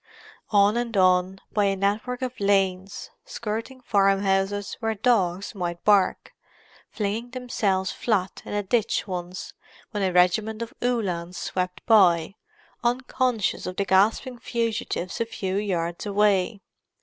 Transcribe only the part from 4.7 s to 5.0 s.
where